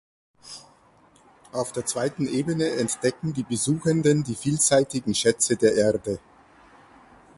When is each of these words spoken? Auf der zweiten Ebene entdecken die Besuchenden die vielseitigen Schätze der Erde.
Auf 1.51 1.73
der 1.73 1.85
zweiten 1.85 2.27
Ebene 2.27 2.71
entdecken 2.71 3.33
die 3.33 3.43
Besuchenden 3.43 4.23
die 4.23 4.33
vielseitigen 4.33 5.13
Schätze 5.13 5.57
der 5.57 5.75
Erde. 5.75 6.17